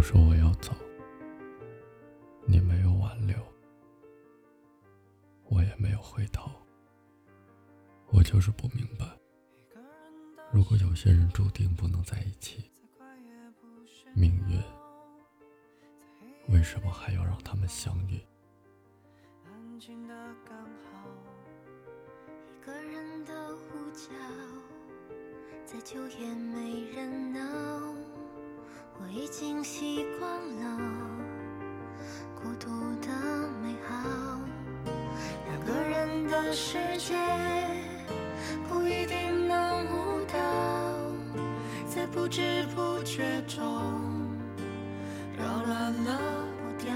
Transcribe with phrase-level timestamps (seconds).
[0.00, 0.72] 我说我要走，
[2.46, 3.36] 你没有挽留，
[5.44, 6.50] 我也没有回头。
[8.08, 9.04] 我就是不明白，
[10.50, 12.70] 如果有些人注定不能在一起，
[14.14, 14.58] 命运
[16.48, 18.18] 为什么还要让他们相遇？
[19.78, 20.00] 一
[22.64, 24.08] 个人的呼叫，
[25.66, 27.40] 再久也没人闹。
[29.02, 30.78] 我已经习惯了
[32.34, 32.68] 孤独
[33.00, 33.08] 的
[33.62, 34.38] 美好。
[35.46, 37.14] 两个人的世界
[38.68, 40.38] 不一定能舞蹈，
[41.86, 43.64] 在不知不觉中
[45.36, 46.20] 扰乱了
[46.58, 46.94] 步调。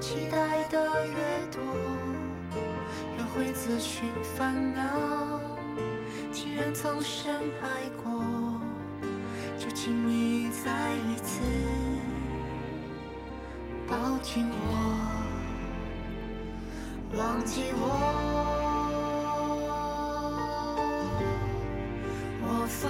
[0.00, 1.14] 期待的越
[1.50, 1.62] 多，
[3.16, 5.40] 越会自寻烦恼。
[6.32, 8.22] 既然曾深爱过，
[9.88, 11.40] 请你再一次
[13.88, 14.68] 抱紧我，
[17.16, 17.82] 忘记我。
[22.42, 22.84] 我放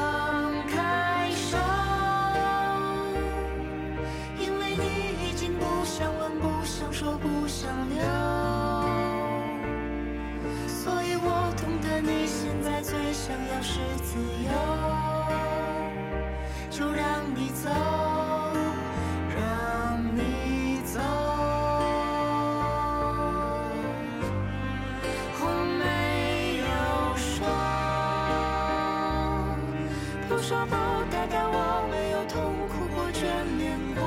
[0.67, 1.57] 开手，
[4.41, 4.83] 因为你
[5.29, 8.03] 已经不想问、不想说、不想留，
[30.49, 30.73] 说不
[31.13, 33.21] 代表我没有痛苦过、眷
[33.59, 34.01] 恋过。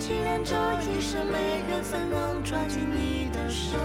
[0.00, 3.78] 既然这一生没缘分能抓紧你的手，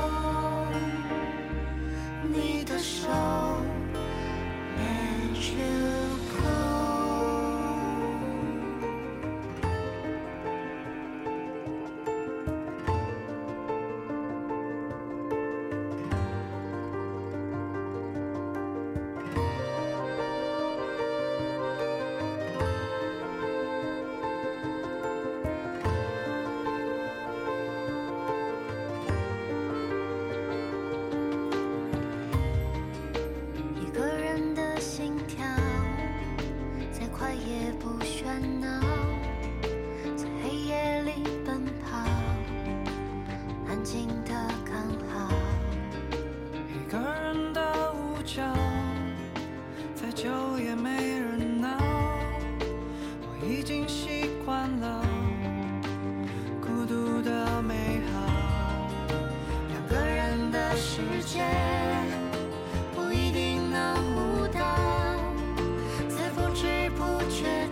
[2.23, 3.07] 你的手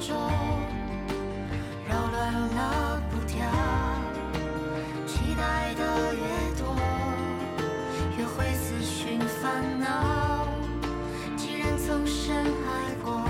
[0.01, 0.15] 觉中
[1.87, 3.37] 扰乱了步调。
[5.05, 6.21] 期待的越
[6.57, 6.75] 多，
[8.17, 10.47] 越会自寻烦恼。
[11.37, 13.23] 既然曾深爱过，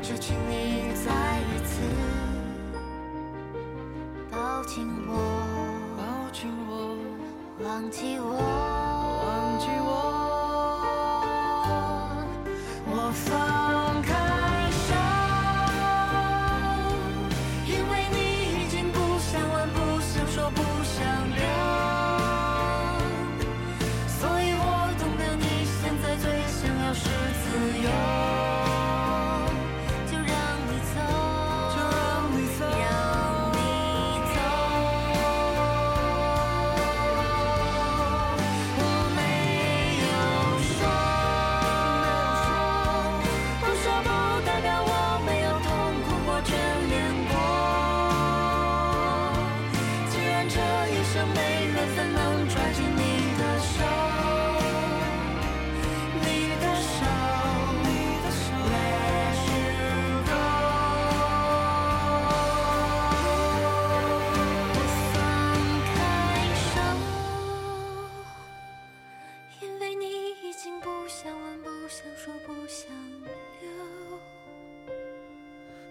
[0.00, 1.82] 就请你再一次
[4.30, 5.12] 抱紧我。
[5.96, 6.96] 抱紧我，
[7.64, 8.36] 忘记我，
[9.26, 9.90] 忘记我。
[12.94, 13.51] 我放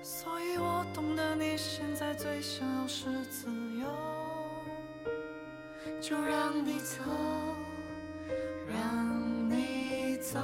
[0.03, 3.47] 所以我懂得你现在最想要是自
[3.79, 3.87] 由。
[6.01, 7.03] 就让你走，
[8.67, 10.39] 让你走。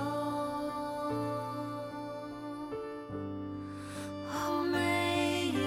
[4.30, 5.62] 我没有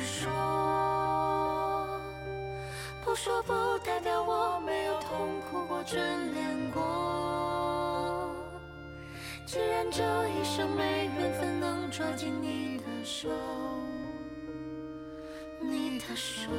[0.00, 0.30] 说，
[3.04, 3.52] 不说不
[3.84, 5.96] 代表我没有痛苦过、眷
[6.32, 6.82] 恋过。
[9.54, 13.28] 既然这一生没缘分能抓紧你的手
[15.60, 16.50] 你的手。